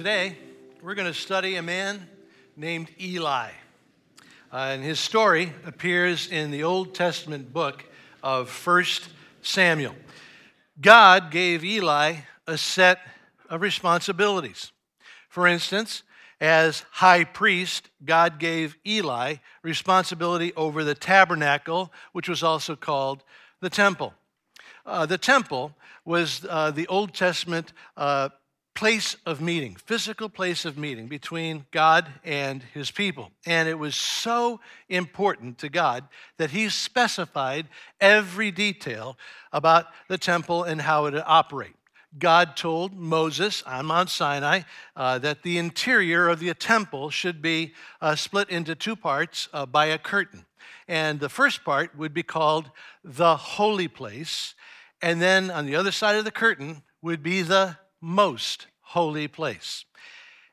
[0.00, 0.38] Today,
[0.80, 2.08] we're going to study a man
[2.56, 3.50] named Eli.
[4.50, 7.84] Uh, and his story appears in the Old Testament book
[8.22, 8.84] of 1
[9.42, 9.94] Samuel.
[10.80, 12.14] God gave Eli
[12.46, 13.00] a set
[13.50, 14.72] of responsibilities.
[15.28, 16.02] For instance,
[16.40, 23.22] as high priest, God gave Eli responsibility over the tabernacle, which was also called
[23.60, 24.14] the temple.
[24.86, 25.74] Uh, the temple
[26.06, 28.30] was uh, the Old Testament uh,
[28.74, 33.30] place of meeting, physical place of meeting between God and his people.
[33.44, 36.04] And it was so important to God
[36.38, 37.68] that he specified
[38.00, 39.18] every detail
[39.52, 41.74] about the temple and how it would operate.
[42.18, 44.62] God told Moses on Mount Sinai
[44.96, 49.64] uh, that the interior of the temple should be uh, split into two parts uh,
[49.64, 50.44] by a curtain.
[50.88, 52.70] And the first part would be called
[53.04, 54.54] the holy place.
[55.00, 59.84] And then on the other side of the curtain would be the most holy place.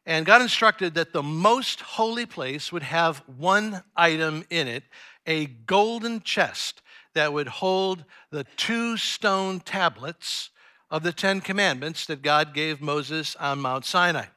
[0.06, 4.84] And God instructed that the most holy place would have one item in it
[5.26, 6.82] a golden chest
[7.14, 10.50] that would hold the two stone tablets
[10.90, 14.28] of the Ten Commandments that God gave Moses on Mount Sinai.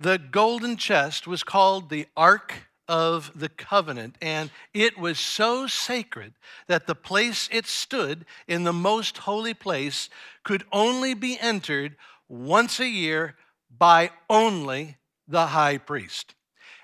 [0.00, 2.54] The golden chest was called the Ark
[2.88, 6.34] of the Covenant, and it was so sacred
[6.66, 10.10] that the place it stood in the most holy place
[10.42, 11.96] could only be entered
[12.34, 13.36] once a year
[13.76, 14.96] by only
[15.28, 16.34] the high priest.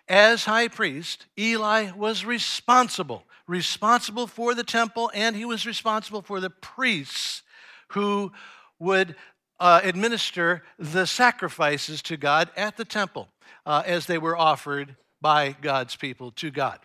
[0.08, 6.40] As high priest, Eli was responsible, responsible for the temple, and he was responsible for
[6.40, 7.42] the priests
[7.88, 8.32] who
[8.78, 9.14] would
[9.58, 13.28] uh, administer the sacrifices to God at the temple
[13.66, 16.78] uh, as they were offered by God's people to God.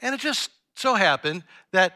[0.00, 1.94] And it just so happened that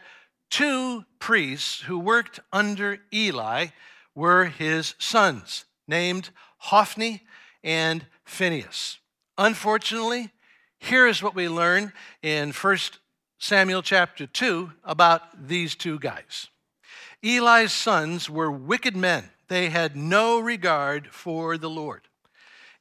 [0.49, 3.67] two priests who worked under Eli
[4.15, 7.23] were his sons, named Hophni
[7.63, 8.99] and Phinehas.
[9.37, 10.31] Unfortunately,
[10.79, 12.77] here is what we learn in 1
[13.39, 16.47] Samuel chapter 2 about these two guys.
[17.23, 19.29] Eli's sons were wicked men.
[19.47, 22.07] They had no regard for the Lord.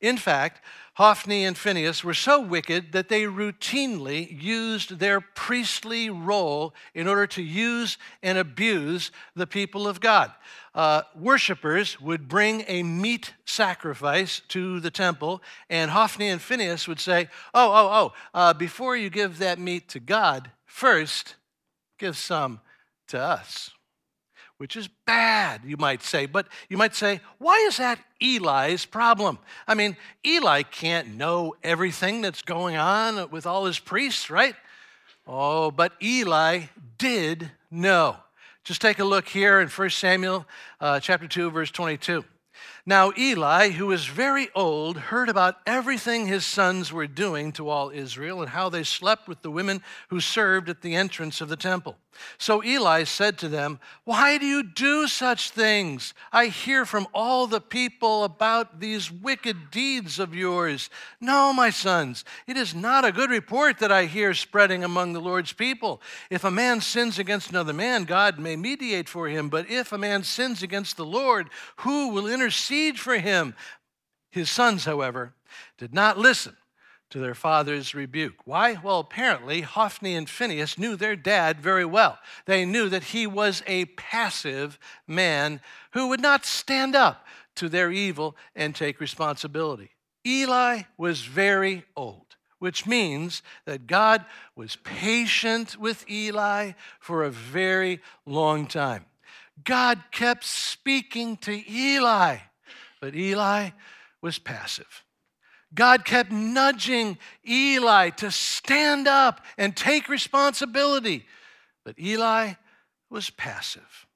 [0.00, 0.62] In fact,
[0.96, 7.26] Hophni and Phinehas were so wicked that they routinely used their priestly role in order
[7.26, 10.32] to use and abuse the people of God.
[10.74, 17.00] Uh, worshippers would bring a meat sacrifice to the temple, and Hophni and Phinehas would
[17.00, 21.36] say, Oh, oh, oh, uh, before you give that meat to God, first
[21.98, 22.60] give some
[23.08, 23.70] to us
[24.58, 26.26] which is bad, you might say.
[26.26, 29.38] But you might say, why is that Eli's problem?
[29.68, 34.54] I mean, Eli can't know everything that's going on with all his priests, right?
[35.26, 36.64] Oh, but Eli
[36.98, 38.16] did know.
[38.64, 40.46] Just take a look here in 1 Samuel
[40.80, 42.24] uh, chapter 2, verse 22.
[42.84, 47.90] Now, Eli, who was very old, heard about everything his sons were doing to all
[47.90, 51.56] Israel and how they slept with the women who served at the entrance of the
[51.56, 51.96] temple.
[52.38, 56.14] So Eli said to them, Why do you do such things?
[56.32, 60.90] I hear from all the people about these wicked deeds of yours.
[61.20, 65.20] No, my sons, it is not a good report that I hear spreading among the
[65.20, 66.00] Lord's people.
[66.30, 69.48] If a man sins against another man, God may mediate for him.
[69.48, 73.54] But if a man sins against the Lord, who will intercede for him?
[74.30, 75.34] His sons, however,
[75.78, 76.56] did not listen
[77.10, 78.34] to their father's rebuke.
[78.44, 78.78] Why?
[78.82, 82.18] Well, apparently, Hophni and Phinehas knew their dad very well.
[82.46, 85.60] They knew that he was a passive man
[85.92, 89.90] who would not stand up to their evil and take responsibility.
[90.26, 94.24] Eli was very old, which means that God
[94.56, 99.06] was patient with Eli for a very long time.
[99.64, 102.38] God kept speaking to Eli,
[103.00, 103.70] but Eli
[104.20, 105.05] was passive.
[105.74, 111.26] God kept nudging Eli to stand up and take responsibility.
[111.84, 112.54] But Eli
[113.10, 114.06] was passive.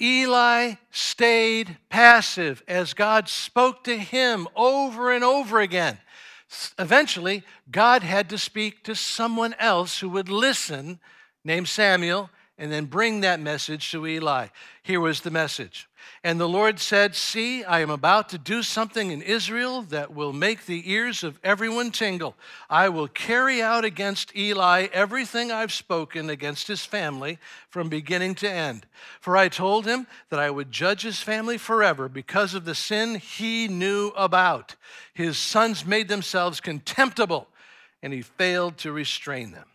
[0.00, 5.98] Eli stayed passive as God spoke to him over and over again.
[6.78, 11.00] Eventually, God had to speak to someone else who would listen,
[11.44, 12.30] named Samuel,
[12.60, 14.48] and then bring that message to Eli.
[14.82, 15.88] Here was the message.
[16.22, 20.34] And the Lord said, See, I am about to do something in Israel that will
[20.34, 22.36] make the ears of everyone tingle.
[22.68, 27.38] I will carry out against Eli everything I've spoken against his family
[27.70, 28.84] from beginning to end.
[29.20, 33.14] For I told him that I would judge his family forever because of the sin
[33.14, 34.76] he knew about.
[35.14, 37.48] His sons made themselves contemptible,
[38.02, 39.66] and he failed to restrain them.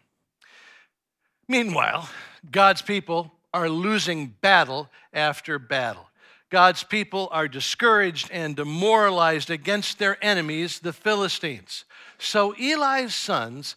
[1.48, 2.10] Meanwhile,
[2.52, 6.10] God's people are losing battle after battle.
[6.50, 11.86] God's people are discouraged and demoralized against their enemies, the Philistines.
[12.18, 13.76] So Eli's sons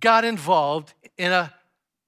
[0.00, 1.54] got involved in a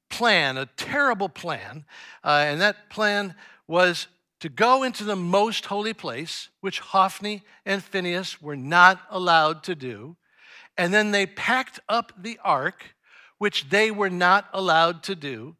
[0.08, 1.84] plan, a terrible plan,
[2.24, 3.34] uh, and that plan
[3.66, 4.08] was
[4.40, 9.74] to go into the most holy place, which Hophni and Phinehas were not allowed to
[9.74, 10.16] do.
[10.76, 12.94] And then they packed up the ark,
[13.38, 15.56] which they were not allowed to do.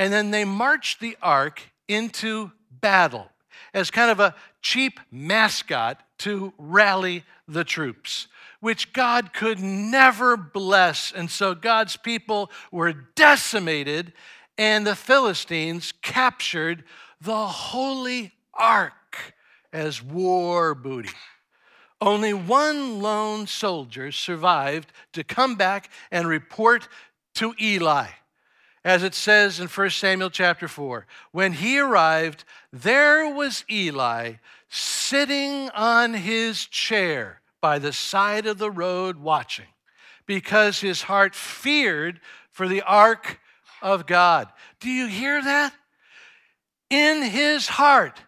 [0.00, 3.28] And then they marched the ark into battle
[3.74, 8.26] as kind of a cheap mascot to rally the troops,
[8.60, 11.12] which God could never bless.
[11.12, 14.14] And so God's people were decimated,
[14.56, 16.82] and the Philistines captured
[17.20, 19.34] the holy ark
[19.70, 21.10] as war booty.
[22.00, 26.88] Only one lone soldier survived to come back and report
[27.34, 28.06] to Eli.
[28.84, 34.34] As it says in 1 Samuel chapter 4, when he arrived, there was Eli
[34.68, 39.66] sitting on his chair by the side of the road watching
[40.26, 43.38] because his heart feared for the ark
[43.82, 44.48] of God.
[44.80, 45.74] Do you hear that?
[46.88, 48.18] In his heart,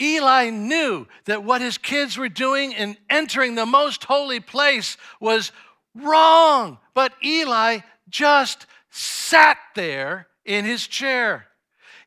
[0.00, 5.52] Eli knew that what his kids were doing in entering the most holy place was
[5.94, 7.78] wrong, but Eli
[8.08, 11.48] just sat there in his chair.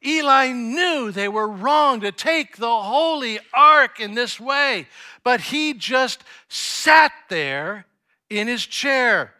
[0.05, 4.87] Eli knew they were wrong to take the holy ark in this way,
[5.21, 7.85] but he just sat there
[8.29, 9.33] in his chair.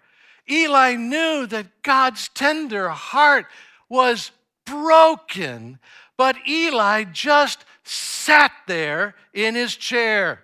[0.49, 3.45] Eli knew that God's tender heart
[3.87, 4.31] was
[4.65, 5.79] broken,
[6.17, 10.43] but Eli just sat there in his chair.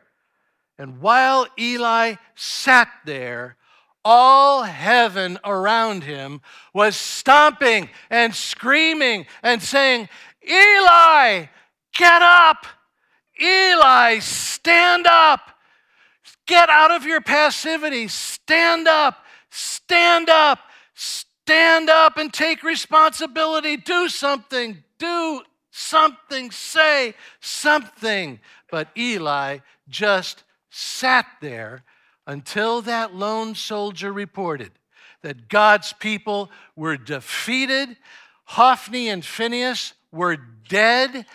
[0.78, 3.58] And while Eli sat there,
[4.06, 6.42] all heaven around him
[6.74, 10.10] was stomping and screaming and saying,
[10.48, 11.46] Eli,
[11.96, 12.66] get up!
[13.42, 15.54] Eli, stand up!
[16.46, 18.08] Get out of your passivity.
[18.08, 19.24] Stand up.
[19.50, 20.60] Stand up.
[20.94, 23.78] Stand up and take responsibility.
[23.78, 24.84] Do something.
[24.98, 25.42] Do
[25.72, 26.52] something.
[26.52, 28.40] Say something.
[28.70, 31.84] But Eli just sat there
[32.26, 34.72] until that lone soldier reported
[35.22, 37.98] that God's people were defeated,
[38.46, 40.38] Hophni and Phinehas were
[40.68, 41.26] dead.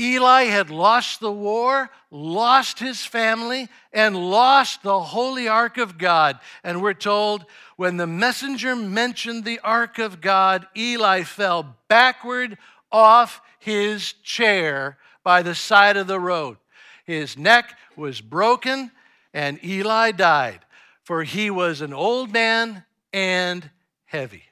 [0.00, 6.40] Eli had lost the war, lost his family, and lost the holy ark of God.
[6.64, 7.44] And we're told
[7.76, 12.58] when the messenger mentioned the ark of God, Eli fell backward
[12.90, 16.56] off his chair by the side of the road.
[17.04, 18.90] His neck was broken
[19.32, 20.60] and Eli died,
[21.04, 23.70] for he was an old man and
[24.04, 24.44] heavy.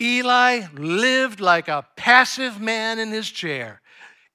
[0.00, 3.80] Eli lived like a passive man in his chair.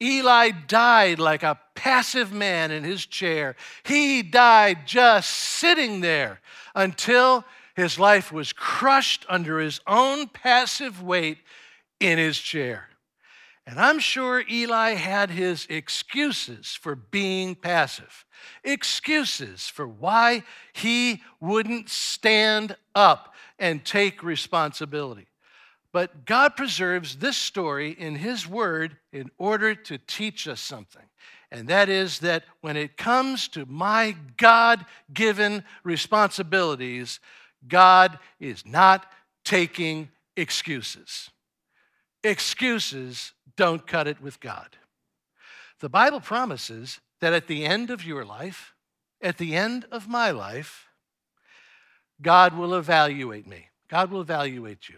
[0.02, 3.56] Eli died like a passive man in his chair.
[3.84, 6.42] He died just sitting there
[6.76, 7.46] until
[7.76, 11.40] his life was crushed under his own passive weight
[12.00, 12.90] in his chair.
[13.68, 18.25] And I'm sure Eli had his excuses for being passive,
[18.64, 20.44] excuses for why
[20.74, 25.28] he wouldn't stand up and take responsibility.
[25.92, 31.06] But God preserves this story in His Word in order to teach us something.
[31.52, 37.22] And that is that when it comes to my God given responsibilities,
[37.66, 39.06] God is not
[39.46, 41.30] taking excuses.
[42.26, 44.68] Excuses don't cut it with God.
[45.80, 48.76] The Bible promises that at the end of your life,
[49.20, 50.90] at the end of my life,
[52.22, 53.70] God will evaluate me.
[53.88, 54.98] God will evaluate you.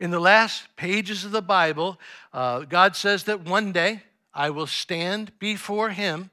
[0.00, 1.96] In the last pages of the Bible,
[2.32, 4.02] uh, God says that one day
[4.34, 6.30] I will stand before Him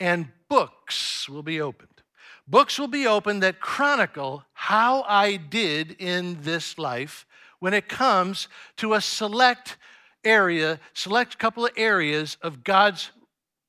[0.00, 2.02] and books will be opened.
[2.48, 7.24] Books will be opened that chronicle how I did in this life
[7.60, 8.48] when it comes
[8.78, 9.76] to a select
[10.24, 13.12] area, select couple of areas of God's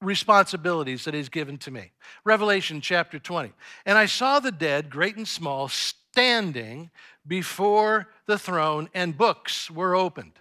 [0.04, 1.92] responsibilities that He's given to me.
[2.24, 3.52] Revelation chapter 20.
[3.86, 6.92] And I saw the dead, great and small, standing
[7.26, 10.34] before the throne, and books were opened.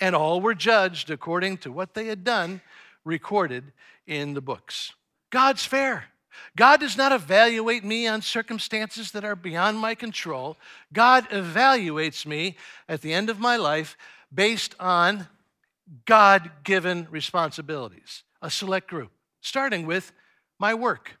[0.00, 2.60] And all were judged according to what they had done,
[3.04, 3.72] recorded
[4.06, 4.92] in the books.
[5.30, 6.04] God's fair.
[6.56, 10.56] God does not evaluate me on circumstances that are beyond my control.
[10.92, 12.56] God evaluates me
[12.88, 13.96] at the end of my life
[14.32, 15.28] based on
[16.06, 19.10] God given responsibilities, a select group,
[19.40, 20.12] starting with
[20.60, 21.16] my work.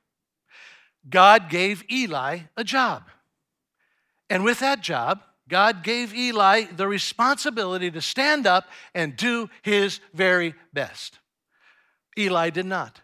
[1.08, 3.04] God gave Eli a job.
[4.28, 10.00] And with that job, God gave Eli the responsibility to stand up and do his
[10.12, 11.18] very best.
[12.18, 13.00] Eli did not.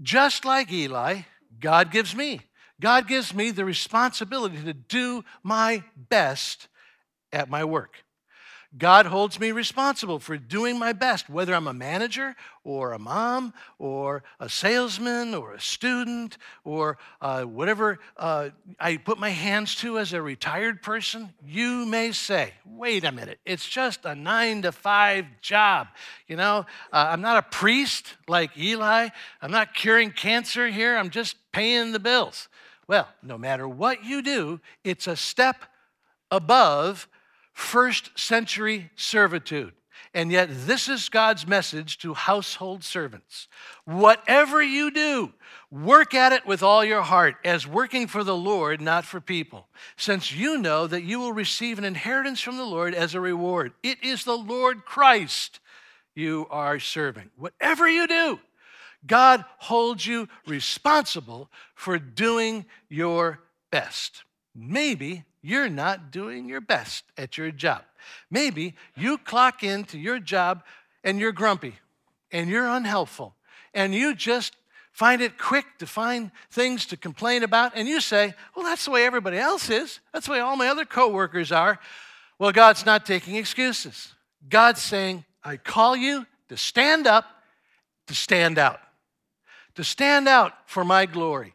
[0.00, 1.22] Just like Eli,
[1.60, 2.40] God gives me.
[2.80, 6.68] God gives me the responsibility to do my best
[7.32, 8.03] at my work.
[8.76, 13.54] God holds me responsible for doing my best, whether I'm a manager or a mom
[13.78, 18.50] or a salesman or a student or uh, whatever uh,
[18.80, 21.32] I put my hands to as a retired person.
[21.46, 25.88] You may say, wait a minute, it's just a nine to five job.
[26.26, 31.10] You know, uh, I'm not a priest like Eli, I'm not curing cancer here, I'm
[31.10, 32.48] just paying the bills.
[32.88, 35.56] Well, no matter what you do, it's a step
[36.30, 37.08] above
[37.54, 39.72] first century servitude.
[40.12, 43.48] And yet, this is God's message to household servants.
[43.84, 45.32] Whatever you do,
[45.70, 49.66] work at it with all your heart, as working for the Lord, not for people,
[49.96, 53.72] since you know that you will receive an inheritance from the Lord as a reward.
[53.82, 55.58] It is the Lord Christ
[56.14, 57.30] you are serving.
[57.36, 58.38] Whatever you do,
[59.06, 64.22] God holds you responsible for doing your best.
[64.54, 67.82] Maybe you're not doing your best at your job.
[68.30, 70.64] Maybe you clock into your job
[71.04, 71.74] and you're grumpy
[72.32, 73.34] and you're unhelpful
[73.74, 74.56] and you just
[74.90, 78.90] find it quick to find things to complain about and you say, "Well, that's the
[78.90, 80.00] way everybody else is.
[80.14, 81.78] That's the way all my other coworkers are."
[82.38, 84.14] Well, God's not taking excuses.
[84.48, 87.26] God's saying, "I call you to stand up,
[88.06, 88.80] to stand out.
[89.74, 91.54] To stand out for my glory."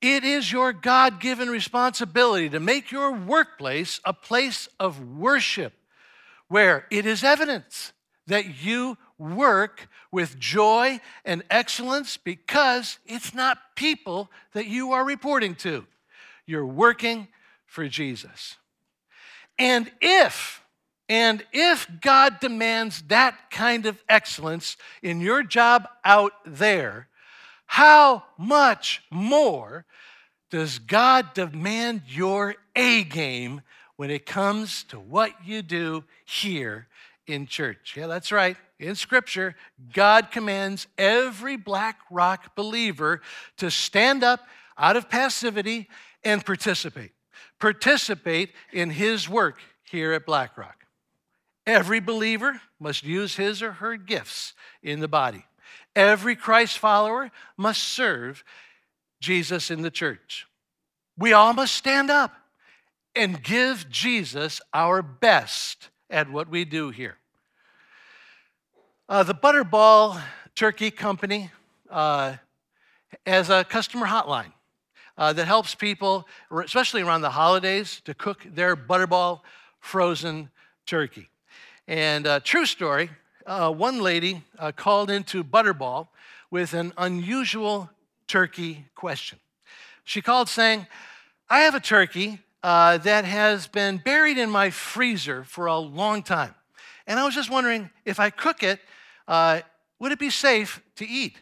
[0.00, 5.72] It is your God given responsibility to make your workplace a place of worship
[6.46, 7.92] where it is evidence
[8.28, 15.54] that you work with joy and excellence because it's not people that you are reporting
[15.56, 15.84] to.
[16.46, 17.28] You're working
[17.66, 18.56] for Jesus.
[19.58, 20.62] And if,
[21.08, 27.08] and if God demands that kind of excellence in your job out there,
[27.68, 29.84] how much more
[30.50, 33.60] does God demand your A game
[33.96, 36.88] when it comes to what you do here
[37.26, 37.94] in church?
[37.94, 38.56] Yeah, that's right.
[38.80, 39.54] In Scripture,
[39.92, 43.20] God commands every Black Rock believer
[43.58, 44.40] to stand up
[44.78, 45.88] out of passivity
[46.24, 47.12] and participate.
[47.60, 50.86] Participate in His work here at Black Rock.
[51.66, 55.44] Every believer must use his or her gifts in the body.
[55.98, 58.44] Every Christ follower must serve
[59.20, 60.46] Jesus in the church.
[61.18, 62.32] We all must stand up
[63.16, 67.16] and give Jesus our best at what we do here.
[69.08, 70.22] Uh, the Butterball
[70.54, 71.50] Turkey Company
[71.90, 72.36] uh,
[73.26, 74.52] has a customer hotline
[75.16, 76.28] uh, that helps people,
[76.64, 79.40] especially around the holidays, to cook their Butterball
[79.80, 80.48] frozen
[80.86, 81.28] turkey.
[81.88, 83.10] And uh, true story,
[83.48, 86.08] uh, one lady uh, called into Butterball
[86.50, 87.90] with an unusual
[88.26, 89.38] turkey question.
[90.04, 90.86] She called saying,
[91.48, 96.22] I have a turkey uh, that has been buried in my freezer for a long
[96.22, 96.54] time.
[97.06, 98.80] And I was just wondering if I cook it,
[99.26, 99.60] uh,
[99.98, 101.36] would it be safe to eat?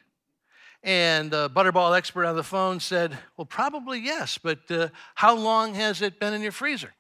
[0.85, 5.75] And the butterball expert on the phone said, Well, probably yes, but uh, how long
[5.75, 6.95] has it been in your freezer?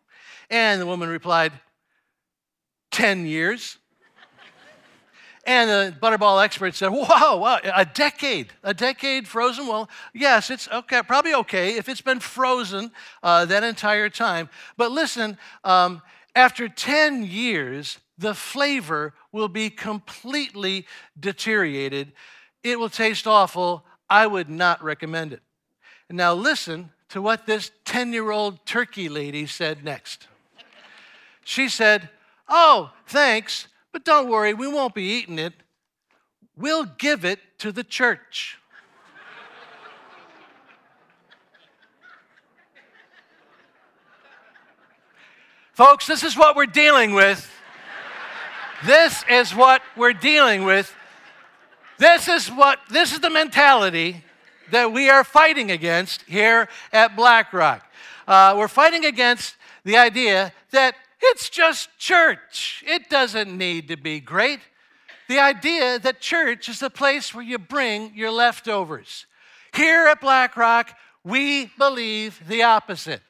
[0.50, 1.52] And the woman replied,
[2.90, 3.78] 10 years.
[5.46, 9.68] And the Butterball expert said, Wow, wow, a decade, a decade frozen?
[9.68, 12.90] Well, yes, it's okay, probably okay if it's been frozen
[13.22, 14.50] uh, that entire time.
[14.76, 16.02] But listen, um,
[16.34, 20.84] after 10 years, the flavor will be completely
[21.18, 22.12] deteriorated.
[22.64, 23.84] It will taste awful.
[24.10, 25.42] I would not recommend it.
[26.10, 30.26] Now, listen to what this 10 year old turkey lady said next.
[31.44, 32.10] She said,
[32.48, 33.68] Oh, thanks.
[33.96, 35.54] But don't worry, we won't be eating it.
[36.54, 38.58] We'll give it to the church.
[45.72, 47.50] Folks, this is what we're dealing with.
[48.84, 50.94] This is what we're dealing with.
[51.96, 54.22] This is what this is the mentality
[54.72, 57.82] that we are fighting against here at BlackRock.
[58.28, 62.84] Uh, we're fighting against the idea that it's just church.
[62.86, 64.60] It doesn't need to be great.
[65.28, 69.26] The idea that church is the place where you bring your leftovers.
[69.74, 70.94] Here at BlackRock,
[71.24, 73.22] we believe the opposite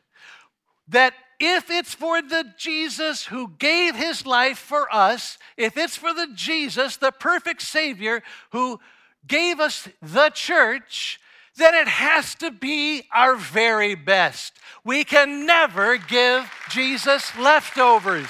[0.89, 6.15] that if it's for the Jesus who gave his life for us, if it's for
[6.15, 8.81] the Jesus, the perfect Savior who
[9.27, 11.21] gave us the church,
[11.57, 14.53] then it has to be our very best.
[14.85, 18.29] We can never give Jesus leftovers.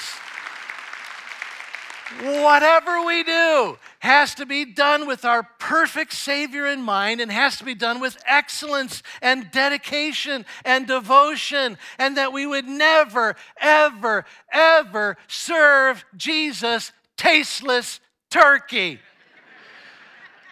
[2.22, 7.56] Whatever we do has to be done with our perfect Savior in mind and has
[7.58, 14.24] to be done with excellence and dedication and devotion, and that we would never, ever,
[14.52, 17.98] ever serve Jesus tasteless
[18.30, 19.00] turkey.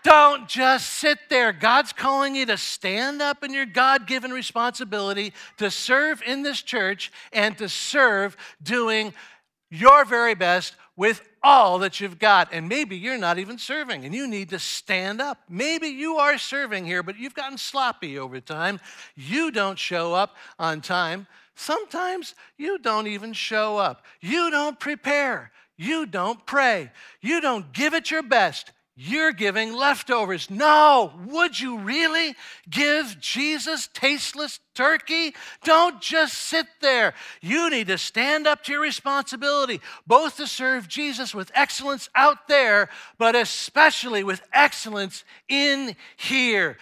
[0.05, 1.51] Don't just sit there.
[1.53, 6.61] God's calling you to stand up in your God given responsibility to serve in this
[6.61, 9.15] church and to serve doing
[9.71, 12.53] your very best with all that you've got.
[12.53, 15.39] And maybe you're not even serving and you need to stand up.
[15.49, 18.81] Maybe you are serving here, but you've gotten sloppy over time.
[19.17, 21.27] You don't show up on time.
[21.55, 24.05] Sometimes you don't even show up.
[24.21, 25.51] You don't prepare.
[25.79, 26.93] You don't pray.
[27.23, 28.71] You don't give it your best.
[28.97, 30.49] You're giving leftovers.
[30.49, 32.37] No, would you really
[32.71, 35.35] give Jesus tasteless turkey?
[35.65, 37.15] Don't just sit there.
[37.41, 42.47] You need to stand up to your responsibility, both to serve Jesus with excellence out
[42.47, 46.77] there, but especially with excellence in here.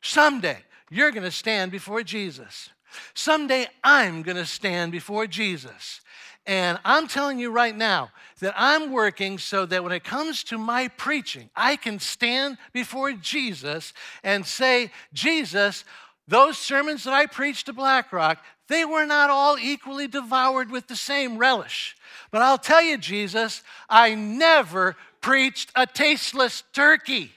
[0.00, 0.58] Someday,
[0.90, 2.70] you're going to stand before Jesus.
[3.12, 6.00] Someday, I'm going to stand before Jesus.
[6.46, 10.58] And I'm telling you right now that I'm working so that when it comes to
[10.58, 13.92] my preaching, I can stand before Jesus
[14.24, 15.84] and say, Jesus,
[16.26, 20.96] those sermons that I preached to Blackrock, they were not all equally devoured with the
[20.96, 21.96] same relish.
[22.30, 27.32] But I'll tell you, Jesus, I never preached a tasteless turkey.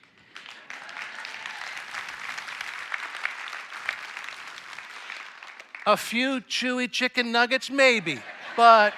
[5.85, 8.21] a few chewy chicken nuggets, maybe
[8.55, 8.93] but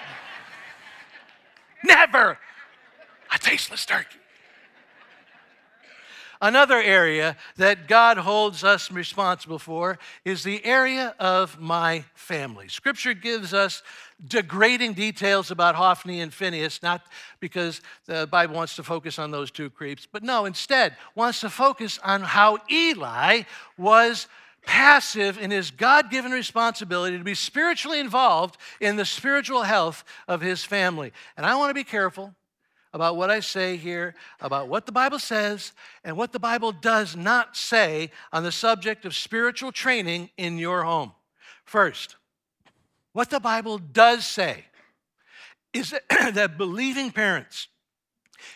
[1.83, 2.37] never
[3.33, 4.19] a tasteless turkey.
[6.41, 12.67] Another area that God holds us responsible for is the area of my family.
[12.67, 13.81] Scripture gives us
[14.27, 17.07] degrading details about Hophni and Phinehas, not
[17.39, 21.49] because the Bible wants to focus on those two creeps, but no, instead wants to
[21.49, 23.43] focus on how Eli
[23.77, 24.27] was
[24.65, 30.41] passive in his God given responsibility to be spiritually involved in the spiritual health of
[30.41, 31.11] his family.
[31.37, 32.33] And I want to be careful
[32.93, 35.73] about what I say here, about what the Bible says,
[36.03, 40.83] and what the Bible does not say on the subject of spiritual training in your
[40.83, 41.11] home.
[41.65, 42.15] First,
[43.11, 44.65] what the Bible does say
[45.73, 47.67] is that believing parents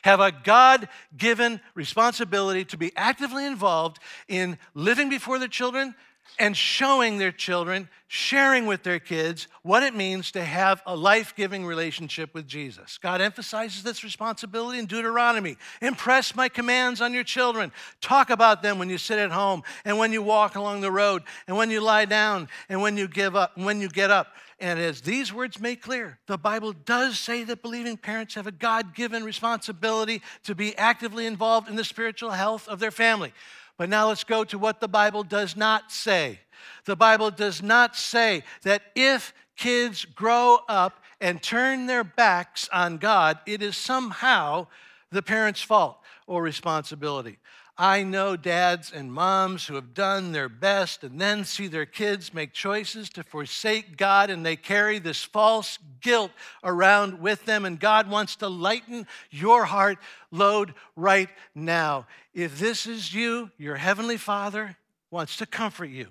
[0.04, 5.96] have a God given responsibility to be actively involved in living before their children
[6.38, 11.34] and showing their children, sharing with their kids what it means to have a life
[11.36, 12.98] giving relationship with Jesus.
[12.98, 15.58] God emphasizes this responsibility in Deuteronomy.
[15.82, 17.72] Impress my commands on your children.
[18.02, 21.24] Talk about them when you sit at home and when you walk along the road
[21.48, 24.28] and when you lie down and when you give up, when you get up.
[24.62, 28.52] And as these words make clear, the Bible does say that believing parents have a
[28.52, 33.34] God given responsibility to be actively involved in the spiritual health of their family.
[33.80, 36.42] But now let's go to what the Bible does not say.
[36.84, 42.98] The Bible does not say that if kids grow up and turn their backs on
[42.98, 44.68] God, it is somehow
[45.12, 47.38] the parents' fault or responsibility.
[47.82, 52.34] I know dads and moms who have done their best and then see their kids
[52.34, 57.64] make choices to forsake God and they carry this false guilt around with them.
[57.64, 59.98] And God wants to lighten your heart
[60.30, 62.06] load right now.
[62.34, 64.76] If this is you, your Heavenly Father
[65.10, 66.08] wants to comfort you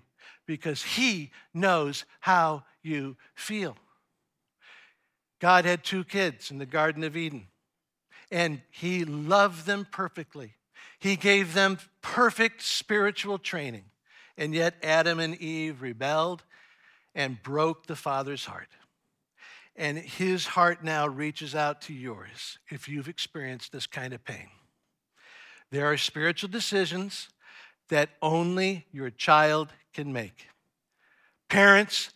[0.46, 3.76] because He knows how you feel.
[5.38, 7.46] God had two kids in the Garden of Eden,
[8.30, 10.54] and He loved them perfectly.
[10.98, 13.84] He gave them perfect spiritual training.
[14.36, 16.44] And yet, Adam and Eve rebelled
[17.14, 18.68] and broke the Father's heart.
[19.76, 24.48] And his heart now reaches out to yours if you've experienced this kind of pain.
[25.70, 27.28] There are spiritual decisions
[27.88, 30.48] that only your child can make.
[31.48, 32.10] Parents,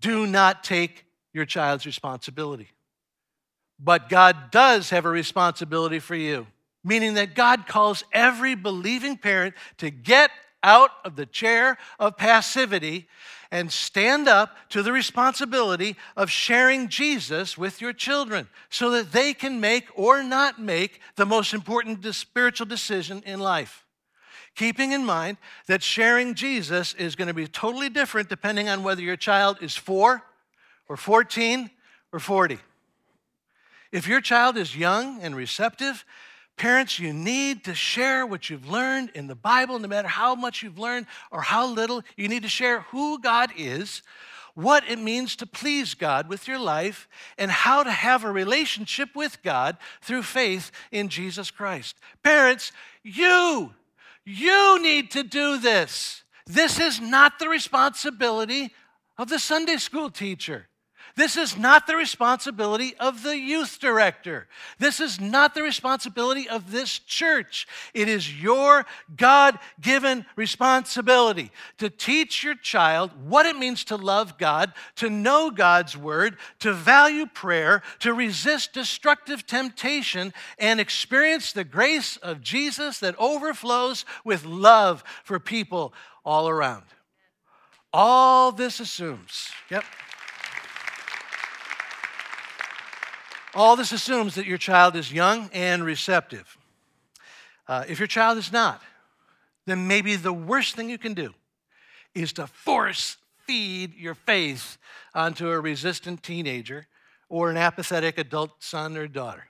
[0.00, 2.68] do not take your child's responsibility.
[3.78, 6.46] But God does have a responsibility for you
[6.84, 10.30] meaning that God calls every believing parent to get
[10.62, 13.08] out of the chair of passivity
[13.50, 19.32] and stand up to the responsibility of sharing Jesus with your children so that they
[19.32, 23.84] can make or not make the most important spiritual decision in life.
[24.56, 29.02] Keeping in mind that sharing Jesus is going to be totally different depending on whether
[29.02, 30.22] your child is four
[30.88, 31.70] or 14
[32.12, 32.58] or 40.
[33.92, 36.04] If your child is young and receptive,
[36.56, 40.62] Parents, you need to share what you've learned in the Bible, no matter how much
[40.62, 42.02] you've learned or how little.
[42.16, 44.02] You need to share who God is,
[44.54, 49.10] what it means to please God with your life and how to have a relationship
[49.16, 51.96] with God through faith in Jesus Christ.
[52.22, 52.70] Parents,
[53.02, 53.74] you,
[54.24, 56.22] you need to do this.
[56.46, 58.70] This is not the responsibility
[59.18, 60.68] of the Sunday school teacher.
[61.16, 64.48] This is not the responsibility of the youth director.
[64.78, 67.68] This is not the responsibility of this church.
[67.92, 68.84] It is your
[69.16, 75.52] God given responsibility to teach your child what it means to love God, to know
[75.52, 82.98] God's word, to value prayer, to resist destructive temptation, and experience the grace of Jesus
[82.98, 86.84] that overflows with love for people all around.
[87.92, 89.84] All this assumes, yep.
[93.54, 96.58] All this assumes that your child is young and receptive.
[97.68, 98.82] Uh, if your child is not,
[99.66, 101.32] then maybe the worst thing you can do
[102.14, 104.78] is to force feed your faith
[105.14, 106.86] onto a resistant teenager
[107.28, 109.46] or an apathetic adult son or daughter.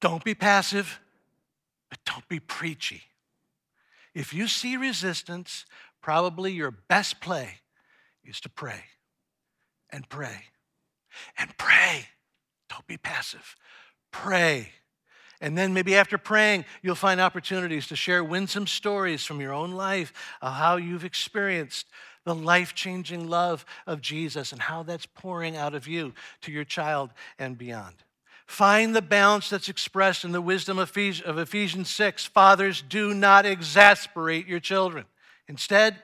[0.00, 1.00] Don't be passive,
[1.90, 3.02] but don't be preachy.
[4.14, 5.66] If you see resistance,
[6.00, 7.60] probably your best play
[8.24, 8.84] is to pray
[9.90, 10.44] and pray
[11.38, 12.06] and pray
[12.68, 13.56] don't be passive.
[14.10, 14.70] Pray.
[15.40, 19.72] And then maybe after praying, you'll find opportunities to share winsome stories from your own
[19.72, 21.86] life of how you've experienced
[22.24, 26.64] the life changing love of Jesus and how that's pouring out of you to your
[26.64, 27.94] child and beyond.
[28.46, 32.24] Find the balance that's expressed in the wisdom of Ephesians 6.
[32.26, 35.04] Fathers, do not exasperate your children.
[35.48, 35.96] Instead,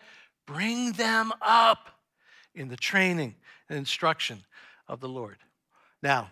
[0.47, 1.91] bring them up
[2.55, 3.35] in the training
[3.69, 4.45] and instruction
[4.89, 5.39] of the Lord.
[6.03, 6.31] Now,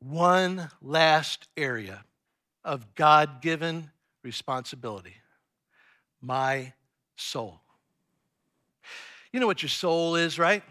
[0.00, 2.04] one last area
[2.64, 3.90] of God given
[4.22, 5.14] responsibility
[6.22, 6.72] my
[7.16, 7.60] soul.
[9.32, 10.62] You know what your soul is, right?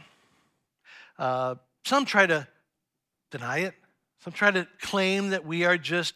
[1.18, 2.48] Uh, some try to
[3.32, 3.74] deny it,
[4.24, 6.14] some try to claim that we are just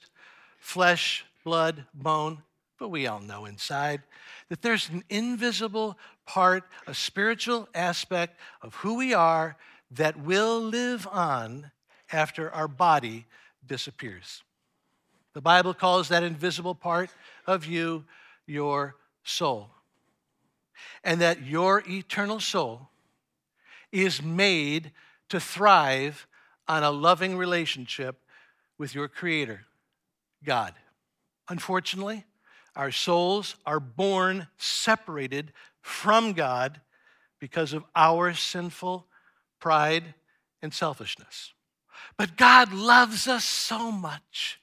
[0.59, 2.43] flesh, blood, bone,
[2.77, 4.01] but we all know inside
[4.49, 9.55] that there's an invisible part, a spiritual aspect of who we are
[9.91, 11.71] that will live on
[12.13, 13.25] after our body
[13.65, 14.43] disappears.
[15.33, 17.09] The Bible calls that invisible part
[17.47, 18.05] of you
[18.45, 19.69] your soul.
[21.03, 22.89] And that your eternal soul
[23.91, 24.91] is made
[25.29, 26.27] to thrive
[26.67, 28.17] on a loving relationship
[28.77, 29.61] with your Creator,
[30.43, 30.73] God.
[31.49, 32.25] Unfortunately,
[32.75, 36.81] our souls are born separated from God
[37.39, 39.05] because of our sinful
[39.59, 40.13] pride
[40.61, 41.52] and selfishness.
[42.17, 44.59] But God loves us so much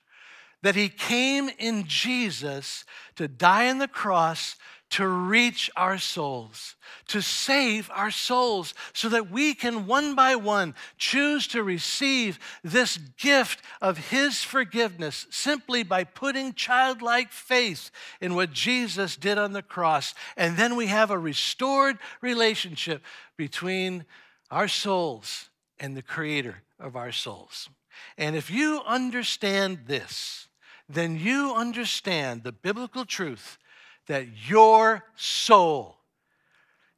[0.63, 2.85] that He came in Jesus
[3.17, 4.57] to die on the cross
[4.91, 6.75] to reach our souls,
[7.07, 12.99] to save our souls, so that we can one by one choose to receive this
[13.17, 19.63] gift of His forgiveness simply by putting childlike faith in what Jesus did on the
[19.63, 20.13] cross.
[20.37, 23.03] And then we have a restored relationship
[23.37, 24.05] between
[24.51, 27.69] our souls and the Creator of our souls.
[28.17, 30.49] And if you understand this,
[30.89, 33.59] then you understand the biblical truth
[34.07, 35.99] that your soul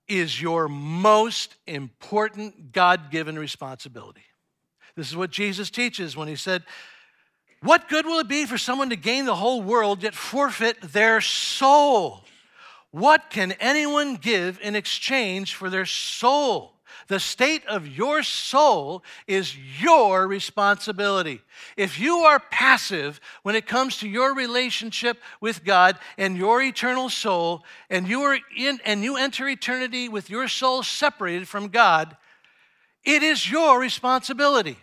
[0.08, 4.24] is your most important God given responsibility.
[4.96, 6.64] This is what Jesus teaches when he said,
[7.60, 11.20] What good will it be for someone to gain the whole world yet forfeit their
[11.20, 12.24] soul?
[12.90, 16.71] What can anyone give in exchange for their soul?
[17.08, 21.40] The state of your soul is your responsibility.
[21.76, 27.08] If you are passive when it comes to your relationship with God and your eternal
[27.08, 32.16] soul, and you are in and you enter eternity with your soul separated from God,
[33.04, 34.78] it is your responsibility.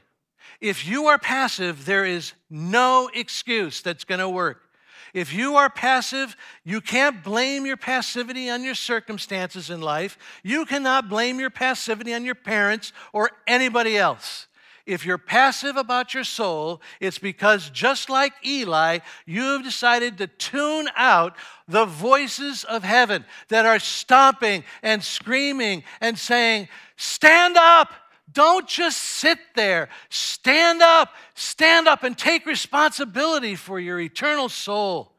[0.61, 4.68] If you are passive, there is no excuse that's going to work.
[5.13, 10.17] If you are passive, you can't blame your passivity on your circumstances in life.
[10.43, 14.47] You cannot blame your passivity on your parents or anybody else.
[14.85, 20.25] If you're passive about your soul, it's because just like Eli, you have decided to
[20.25, 21.35] tune out
[21.67, 27.93] the voices of heaven that are stomping and screaming and saying, Stand up!
[28.31, 29.89] Don't just sit there.
[30.09, 31.13] Stand up.
[31.35, 35.13] Stand up and take responsibility for your eternal soul.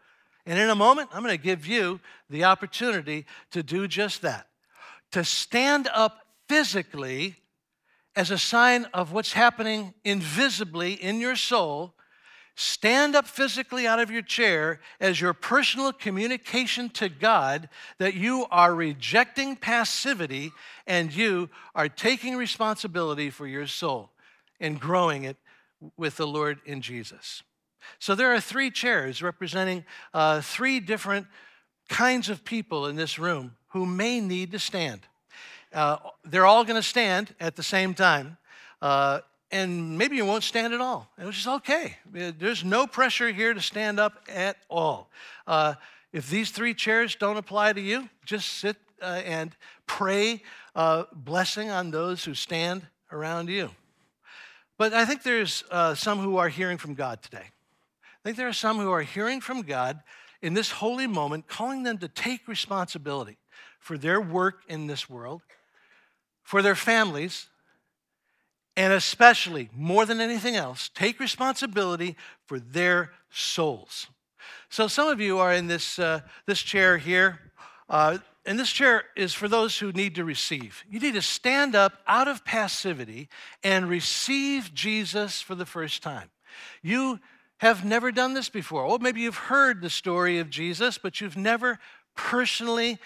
[0.46, 4.46] And in a moment, I'm going to give you the opportunity to do just that.
[5.12, 6.18] To stand up
[6.48, 7.36] physically
[8.16, 11.94] as a sign of what's happening invisibly in your soul
[12.60, 18.46] Stand up physically out of your chair as your personal communication to God that you
[18.50, 20.52] are rejecting passivity
[20.86, 24.10] and you are taking responsibility for your soul
[24.60, 25.38] and growing it
[25.96, 27.42] with the Lord in Jesus.
[27.98, 31.28] So there are three chairs representing uh, three different
[31.88, 35.00] kinds of people in this room who may need to stand.
[35.72, 35.96] Uh,
[36.26, 38.36] they're all going to stand at the same time.
[38.82, 41.96] Uh, and maybe you won't stand at all, which just okay.
[42.12, 45.10] There's no pressure here to stand up at all.
[45.46, 45.74] Uh,
[46.12, 49.54] if these three chairs don't apply to you, just sit uh, and
[49.86, 50.42] pray
[50.74, 53.70] uh, blessing on those who stand around you.
[54.78, 57.44] But I think there's uh, some who are hearing from God today.
[58.02, 60.00] I think there are some who are hearing from God
[60.40, 63.36] in this holy moment, calling them to take responsibility
[63.78, 65.42] for their work in this world,
[66.42, 67.49] for their families,
[68.76, 74.06] and especially, more than anything else, take responsibility for their souls.
[74.68, 77.40] So, some of you are in this, uh, this chair here,
[77.88, 80.84] uh, and this chair is for those who need to receive.
[80.88, 83.28] You need to stand up out of passivity
[83.62, 86.30] and receive Jesus for the first time.
[86.82, 87.20] You
[87.58, 88.86] have never done this before.
[88.86, 91.78] Well, maybe you've heard the story of Jesus, but you've never
[92.14, 92.98] personally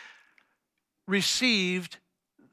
[1.08, 1.98] received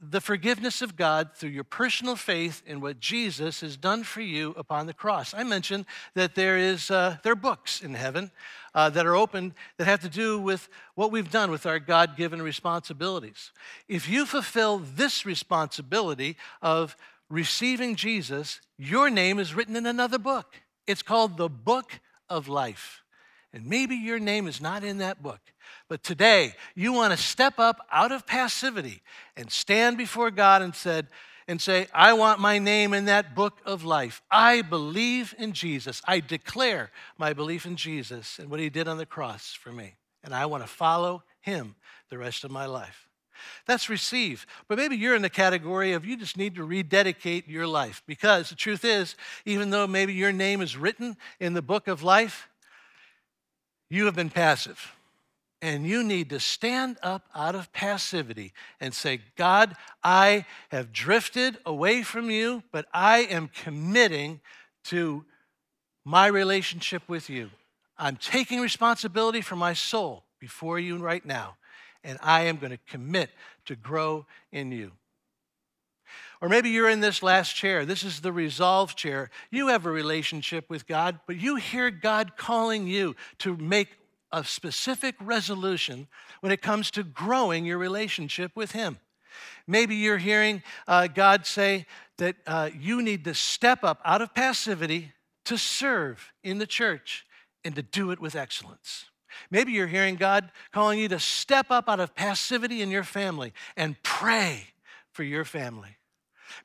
[0.03, 4.55] the forgiveness of God through your personal faith in what Jesus has done for you
[4.57, 5.33] upon the cross.
[5.33, 5.85] I mentioned
[6.15, 8.31] that there is uh, there are books in heaven
[8.73, 12.41] uh, that are open that have to do with what we've done with our God-given
[12.41, 13.51] responsibilities.
[13.87, 16.97] If you fulfill this responsibility of
[17.29, 20.55] receiving Jesus, your name is written in another book.
[20.87, 23.03] It's called the Book of Life.
[23.53, 25.41] And maybe your name is not in that book.
[25.91, 29.01] But today, you want to step up out of passivity
[29.35, 31.07] and stand before God and said,
[31.49, 34.21] and say, I want my name in that book of life.
[34.31, 36.01] I believe in Jesus.
[36.07, 39.95] I declare my belief in Jesus and what he did on the cross for me.
[40.23, 41.75] And I want to follow him
[42.09, 43.09] the rest of my life.
[43.67, 44.45] That's receive.
[44.69, 48.47] But maybe you're in the category of you just need to rededicate your life because
[48.47, 52.47] the truth is, even though maybe your name is written in the book of life,
[53.89, 54.95] you have been passive.
[55.61, 61.57] And you need to stand up out of passivity and say, God, I have drifted
[61.65, 64.41] away from you, but I am committing
[64.85, 65.23] to
[66.03, 67.51] my relationship with you.
[67.95, 71.57] I'm taking responsibility for my soul before you right now,
[72.03, 73.29] and I am going to commit
[73.65, 74.91] to grow in you.
[76.41, 77.85] Or maybe you're in this last chair.
[77.85, 79.29] This is the resolve chair.
[79.51, 83.89] You have a relationship with God, but you hear God calling you to make
[84.31, 86.07] a specific resolution
[86.41, 88.99] when it comes to growing your relationship with Him.
[89.67, 91.85] Maybe you're hearing uh, God say
[92.17, 95.13] that uh, you need to step up out of passivity
[95.45, 97.25] to serve in the church
[97.63, 99.05] and to do it with excellence.
[99.49, 103.53] Maybe you're hearing God calling you to step up out of passivity in your family
[103.77, 104.67] and pray
[105.11, 105.97] for your family.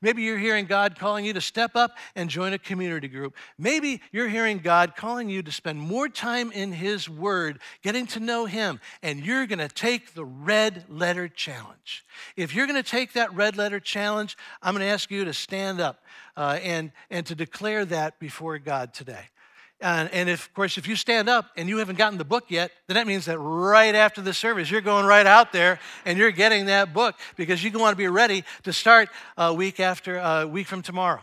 [0.01, 3.35] Maybe you're hearing God calling you to step up and join a community group.
[3.57, 8.19] Maybe you're hearing God calling you to spend more time in His Word, getting to
[8.19, 12.05] know Him, and you're going to take the red letter challenge.
[12.35, 15.33] If you're going to take that red letter challenge, I'm going to ask you to
[15.33, 16.03] stand up
[16.35, 19.29] uh, and, and to declare that before God today.
[19.79, 22.45] And, and if, of course, if you stand up and you haven't gotten the book
[22.49, 26.17] yet, then that means that right after the service, you're going right out there and
[26.17, 30.17] you're getting that book because you want to be ready to start a week after
[30.17, 31.21] a week from tomorrow.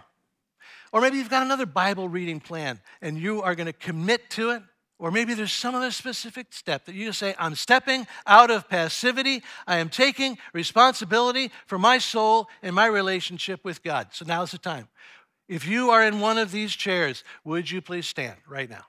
[0.92, 4.50] Or maybe you've got another Bible reading plan and you are going to commit to
[4.50, 4.62] it.
[5.00, 9.42] Or maybe there's some other specific step that you say, I'm stepping out of passivity.
[9.66, 14.08] I am taking responsibility for my soul and my relationship with God.
[14.12, 14.86] So now's the time.
[15.48, 18.86] If you are in one of these chairs, would you please stand right now?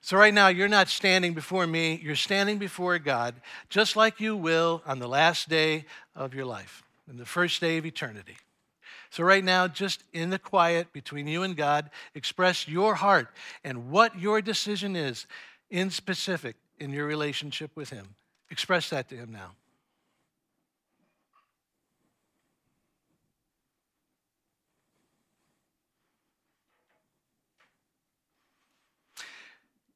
[0.00, 3.36] So, right now, you're not standing before me, you're standing before God,
[3.70, 7.78] just like you will on the last day of your life, in the first day
[7.78, 8.36] of eternity.
[9.08, 13.28] So, right now, just in the quiet between you and God, express your heart
[13.64, 15.26] and what your decision is
[15.70, 18.14] in specific in your relationship with Him.
[18.50, 19.52] Express that to Him now.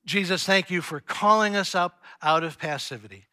[0.09, 3.27] Jesus, thank you for calling us up out of passivity.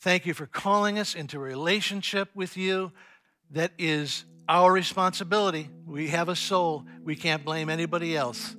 [0.00, 2.90] Thank you for calling us into a relationship with you
[3.52, 5.70] that is our responsibility.
[5.86, 6.84] We have a soul.
[7.04, 8.56] We can't blame anybody else.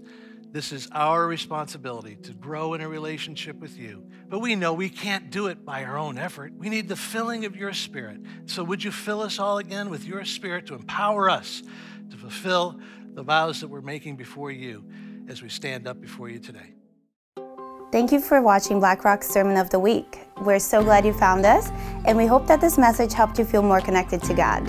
[0.53, 4.05] This is our responsibility to grow in a relationship with you.
[4.29, 6.53] But we know we can't do it by our own effort.
[6.55, 8.21] We need the filling of your spirit.
[8.45, 11.63] So, would you fill us all again with your spirit to empower us
[12.11, 12.79] to fulfill
[13.13, 14.85] the vows that we're making before you
[15.27, 16.75] as we stand up before you today?
[17.91, 20.21] Thank you for watching BlackRock's Sermon of the Week.
[20.43, 21.71] We're so glad you found us,
[22.05, 24.65] and we hope that this message helped you feel more connected to God.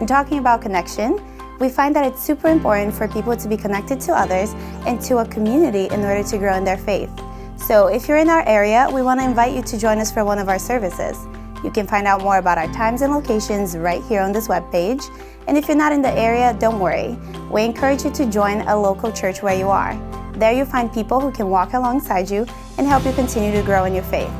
[0.00, 1.20] In talking about connection,
[1.60, 4.54] we find that it's super important for people to be connected to others
[4.86, 7.10] and to a community in order to grow in their faith.
[7.58, 10.24] So, if you're in our area, we want to invite you to join us for
[10.24, 11.18] one of our services.
[11.62, 15.04] You can find out more about our times and locations right here on this webpage.
[15.46, 17.18] And if you're not in the area, don't worry.
[17.50, 19.92] We encourage you to join a local church where you are.
[20.32, 22.46] There you'll find people who can walk alongside you
[22.78, 24.32] and help you continue to grow in your faith.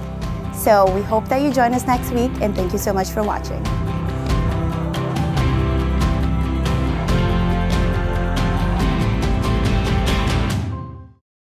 [0.55, 3.22] So we hope that you join us next week, and thank you so much for
[3.22, 3.82] watching.